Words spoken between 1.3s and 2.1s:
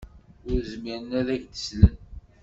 ak-slen.